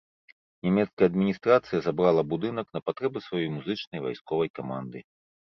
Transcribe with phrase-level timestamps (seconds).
[0.67, 4.99] Нямецкая адміністрацыя забрала будынак на патрэбы сваёй музычнай вайсковай каманды.